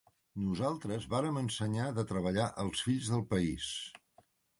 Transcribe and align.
Nosaltres 0.43 1.03
vàrem 1.11 1.35
ensenyar 1.41 1.85
de 1.97 2.05
treballar 2.13 2.47
als 2.63 2.81
fills 2.87 3.11
del 3.13 3.23
país… 3.35 3.69